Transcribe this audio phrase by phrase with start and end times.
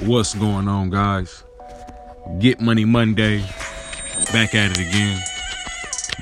[0.00, 1.42] What's going on, guys?
[2.38, 3.40] Get Money Monday.
[4.32, 5.20] Back at it again.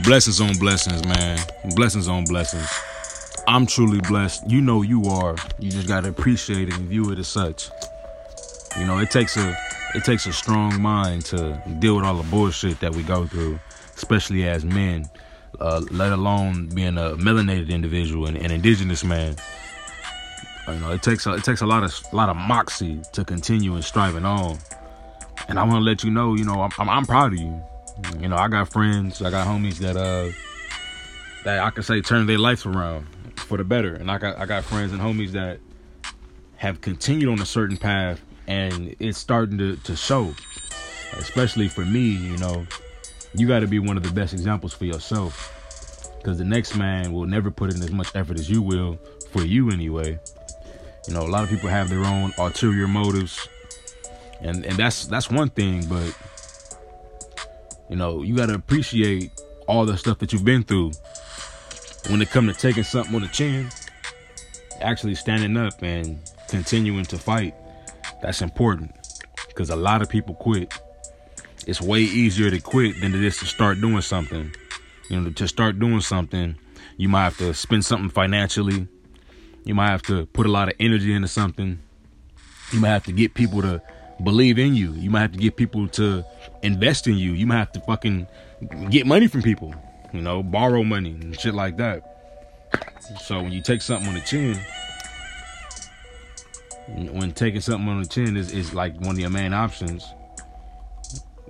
[0.02, 1.38] Blessings on blessings, man.
[1.74, 2.66] Blessings on blessings.
[3.46, 4.50] I'm truly blessed.
[4.50, 5.36] You know you are.
[5.58, 7.68] You just gotta appreciate it and view it as such.
[8.78, 9.54] You know, it takes a
[9.94, 13.60] it takes a strong mind to deal with all the bullshit that we go through,
[13.94, 15.06] especially as men,
[15.60, 19.36] uh, let alone being a melanated individual and an indigenous man.
[20.68, 23.24] You know, it takes a, it takes a lot of a lot of moxie to
[23.24, 24.58] continue and striving on.
[25.48, 27.62] And I want to let you know, you know, I'm, I'm, I'm proud of you.
[28.18, 30.32] You know, I got friends, I got homies that uh
[31.44, 34.46] that I can say turn their life around for the better, and I got I
[34.46, 35.60] got friends and homies that
[36.56, 40.34] have continued on a certain path, and it's starting to to show.
[41.12, 42.66] Especially for me, you know,
[43.32, 47.12] you got to be one of the best examples for yourself, because the next man
[47.12, 48.98] will never put in as much effort as you will
[49.30, 50.18] for you anyway.
[51.06, 53.48] You know, a lot of people have their own ulterior motives,
[54.40, 55.86] and and that's that's one thing.
[55.86, 56.16] But
[57.88, 59.30] you know, you got to appreciate
[59.68, 60.92] all the stuff that you've been through.
[62.08, 63.68] When it comes to taking something on the chin,
[64.80, 66.18] actually standing up and
[66.48, 67.54] continuing to fight,
[68.22, 68.92] that's important.
[69.48, 70.72] Because a lot of people quit.
[71.66, 74.52] It's way easier to quit than it is to start doing something.
[75.10, 76.56] You know, to start doing something,
[76.96, 78.88] you might have to spend something financially
[79.66, 81.80] you might have to put a lot of energy into something.
[82.72, 83.82] You might have to get people to
[84.22, 84.92] believe in you.
[84.92, 86.24] You might have to get people to
[86.62, 87.32] invest in you.
[87.32, 88.28] You might have to fucking
[88.90, 89.74] get money from people,
[90.12, 92.70] you know, borrow money and shit like that.
[93.24, 94.56] So when you take something on the chin,
[97.12, 100.08] when taking something on the chin is, is like one of your main options,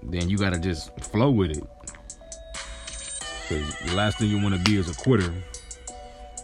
[0.03, 1.65] then you gotta just flow with it.
[3.49, 5.35] Cause the last thing you wanna be is a quitter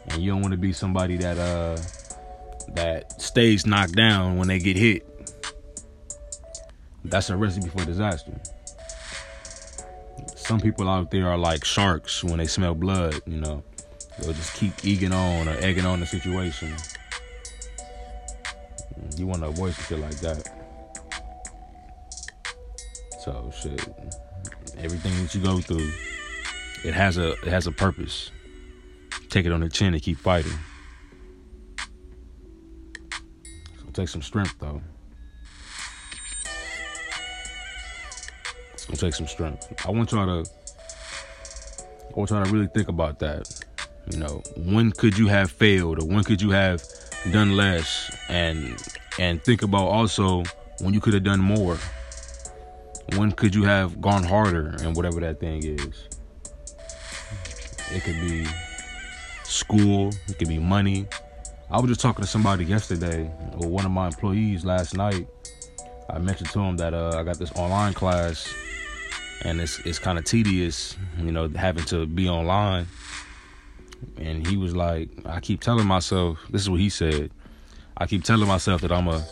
[0.08, 1.76] and you don't want to be somebody that uh
[2.74, 5.06] that stays knocked down when they get hit.
[7.04, 8.40] That's a recipe for disaster.
[10.36, 13.62] Some people out there are like sharks when they smell blood, you know.
[14.18, 16.74] They'll just keep egging on or egging on the situation.
[19.16, 20.48] You want to avoid shit like that.
[23.20, 23.80] So shit.
[24.78, 25.90] Everything that you go through,
[26.84, 28.30] it has a it has a purpose
[29.32, 30.52] take it on the chin and keep fighting.
[33.78, 34.82] So take some strength though.
[38.74, 39.72] It's gonna take some strength.
[39.86, 43.48] I want y'all to I want y'all to really think about that.
[44.10, 46.82] You know, when could you have failed or when could you have
[47.30, 48.76] done less and
[49.18, 50.42] and think about also
[50.80, 51.78] when you could have done more.
[53.16, 56.08] When could you have gone harder and whatever that thing is.
[57.94, 58.46] It could be
[59.52, 61.06] school, it could be money.
[61.70, 65.26] I was just talking to somebody yesterday, or one of my employees last night.
[66.10, 68.52] I mentioned to him that uh, I got this online class,
[69.42, 72.86] and it's it's kind of tedious, you know, having to be online.
[74.18, 77.30] And he was like, I keep telling myself, this is what he said.
[77.96, 79.24] I keep telling myself that I'm gonna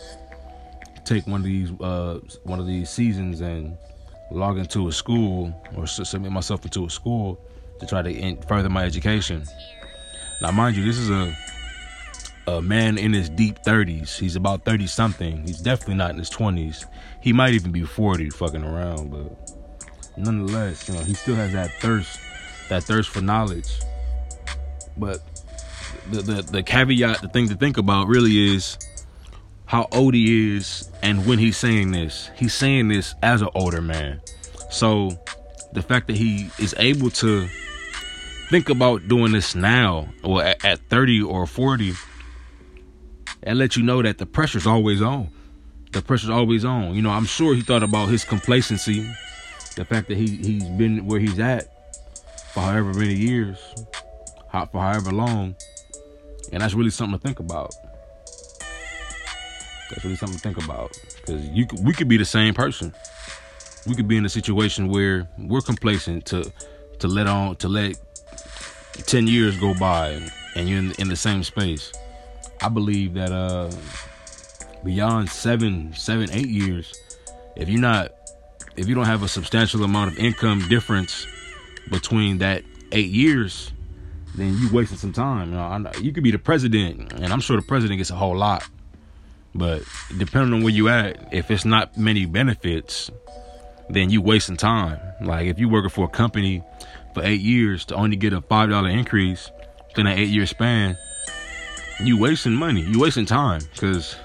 [1.05, 3.77] take one of these uh, one of these seasons and
[4.31, 7.39] log into a school or submit myself into a school
[7.79, 9.43] to try to further my education.
[10.41, 11.35] Now, mind you, this is a
[12.47, 14.17] a man in his deep 30s.
[14.17, 15.45] He's about 30 something.
[15.45, 16.85] He's definitely not in his 20s.
[17.21, 21.71] He might even be 40 fucking around, but nonetheless, you know, he still has that
[21.79, 22.19] thirst,
[22.69, 23.79] that thirst for knowledge.
[24.97, 25.21] But
[26.09, 28.77] the the, the caveat, the thing to think about really is
[29.65, 32.29] how old he is and when he's saying this.
[32.35, 34.21] He's saying this as an older man.
[34.69, 35.11] So
[35.73, 37.47] the fact that he is able to
[38.51, 41.93] think about doing this now or at, at 30 or 40
[43.43, 45.29] and let you know that the pressure's always on.
[45.93, 46.93] The pressure's always on.
[46.93, 49.09] You know, I'm sure he thought about his complacency,
[49.77, 51.63] the fact that he he's been where he's at
[52.53, 53.57] for however many years,
[54.51, 55.55] for however long,
[56.51, 57.73] and that's really something to think about.
[59.89, 62.93] That's really something to think about because you we could be the same person.
[63.87, 66.51] We could be in a situation where we're complacent to
[66.99, 67.95] to let on to let
[68.93, 70.19] 10 years go by
[70.55, 71.91] and you're in, in the same space.
[72.61, 73.71] I believe that uh
[74.83, 76.93] beyond seven, seven, eight years,
[77.55, 78.11] if you're not
[78.75, 81.27] if you don't have a substantial amount of income difference
[81.89, 83.71] between that eight years,
[84.35, 85.51] then you wasting some time.
[85.51, 88.37] You, know, you could be the president, and I'm sure the president gets a whole
[88.37, 88.67] lot.
[89.53, 89.83] But
[90.17, 93.11] depending on where you at, if it's not many benefits,
[93.89, 94.99] then you wasting time.
[95.21, 96.63] Like if you're working for a company
[97.13, 99.51] for eight years to only get a five dollar increase
[99.87, 100.97] within an eight year span,
[101.99, 102.81] you wasting money.
[102.81, 103.61] You wasting time.
[103.77, 104.15] Cause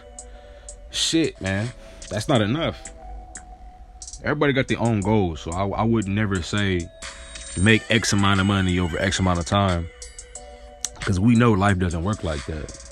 [0.90, 1.68] shit, man.
[2.08, 2.90] that's not enough.
[4.22, 6.88] Everybody got their own goals, so I, I would never say
[7.60, 9.88] make X amount of money over X amount of time,
[10.98, 12.82] because we know life doesn't work like that.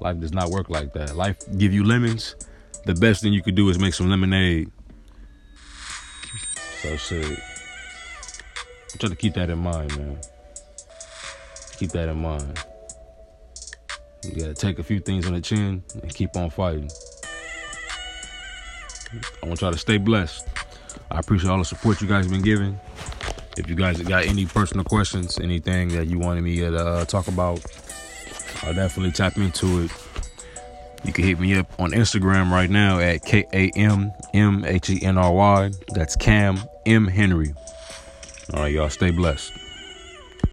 [0.00, 1.16] Life does not work like that.
[1.16, 2.36] Life give you lemons.
[2.84, 4.70] The best thing you could do is make some lemonade.
[6.82, 7.40] So shit.
[8.98, 10.18] Try to keep that in mind, man.
[11.76, 12.58] Keep that in mind.
[14.24, 16.90] You gotta take a few things on the chin and keep on fighting.
[19.40, 20.48] I want y'all to stay blessed.
[21.12, 22.78] I appreciate all the support you guys have been giving.
[23.56, 27.28] If you guys got any personal questions, anything that you wanted me to uh, talk
[27.28, 27.64] about,
[28.64, 29.92] I'll definitely tap into it.
[31.04, 34.90] You can hit me up on Instagram right now at K A M M H
[34.90, 35.70] E N R Y.
[35.94, 37.54] That's Cam M Henry.
[38.54, 39.52] All right, y'all stay blessed.